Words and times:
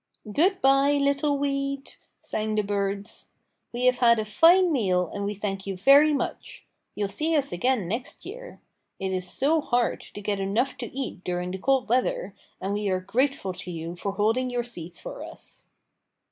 "Good 0.33 0.63
bye, 0.63 0.93
little 0.93 1.37
weed," 1.37 1.93
sang 2.21 2.55
the 2.55 2.63
birds. 2.63 3.29
"We 3.71 3.85
have 3.85 3.99
had 3.99 4.17
a 4.17 4.25
fine 4.25 4.71
meal 4.71 5.07
and 5.13 5.23
we 5.25 5.35
thank 5.35 5.67
you 5.67 5.77
very 5.77 6.11
much. 6.11 6.65
You'll 6.95 7.07
see 7.07 7.35
us 7.35 7.51
again 7.51 7.87
next 7.87 8.25
year. 8.25 8.59
It 8.99 9.11
is 9.11 9.29
so 9.29 9.61
hard 9.61 10.01
to 10.01 10.19
get 10.19 10.39
enough 10.39 10.75
to 10.77 10.87
eat 10.91 11.23
during 11.23 11.51
the 11.51 11.59
cold 11.59 11.87
weather, 11.87 12.33
and 12.59 12.73
we 12.73 12.89
are 12.89 12.99
grateful 12.99 13.53
to 13.53 13.69
you 13.69 13.95
for 13.95 14.13
holding 14.13 14.49
your 14.49 14.63
seeds 14.63 14.99
for 14.99 15.23
us." 15.23 15.65